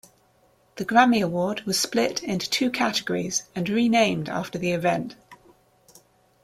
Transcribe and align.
The 0.77 0.83
Grammy 0.85 1.23
award 1.23 1.61
was 1.67 1.79
split 1.79 2.23
into 2.23 2.49
two 2.49 2.71
categories 2.71 3.43
and 3.53 3.69
renamed 3.69 4.29
after 4.29 4.57
the 4.57 4.71
event. 4.71 5.15